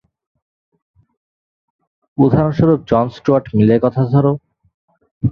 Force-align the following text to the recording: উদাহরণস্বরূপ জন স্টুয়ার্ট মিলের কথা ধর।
উদাহরণস্বরূপ 2.17 2.79
জন 2.89 3.05
স্টুয়ার্ট 3.17 3.45
মিলের 3.57 3.79
কথা 3.85 4.01
ধর। 4.11 4.25